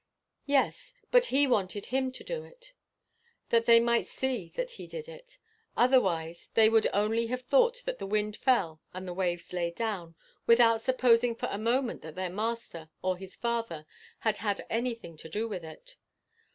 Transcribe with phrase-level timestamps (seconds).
[0.47, 0.95] Yes.
[1.11, 2.73] But he wanted him to do it,
[3.49, 5.37] that they might see that he did it.
[5.77, 10.15] Otherwise they would only have thought that the wind fell and the waves lay down,
[10.47, 13.85] without supposing for a moment that their Master or his Father
[14.21, 15.97] had had anything to do with it.